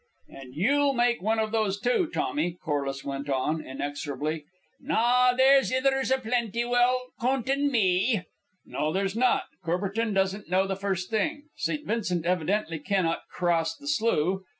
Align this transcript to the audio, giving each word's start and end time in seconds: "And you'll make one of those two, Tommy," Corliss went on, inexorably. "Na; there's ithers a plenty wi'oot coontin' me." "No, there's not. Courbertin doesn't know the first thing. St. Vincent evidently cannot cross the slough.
"And 0.29 0.55
you'll 0.55 0.93
make 0.95 1.21
one 1.21 1.37
of 1.37 1.51
those 1.51 1.79
two, 1.79 2.07
Tommy," 2.11 2.53
Corliss 2.63 3.03
went 3.03 3.29
on, 3.29 3.63
inexorably. 3.63 4.45
"Na; 4.79 5.31
there's 5.33 5.71
ithers 5.71 6.09
a 6.09 6.17
plenty 6.19 6.63
wi'oot 6.65 7.11
coontin' 7.21 7.69
me." 7.71 8.23
"No, 8.65 8.91
there's 8.91 9.15
not. 9.15 9.43
Courbertin 9.63 10.11
doesn't 10.15 10.49
know 10.49 10.65
the 10.65 10.75
first 10.75 11.11
thing. 11.11 11.49
St. 11.55 11.85
Vincent 11.85 12.25
evidently 12.25 12.79
cannot 12.79 13.27
cross 13.31 13.75
the 13.77 13.87
slough. 13.87 14.39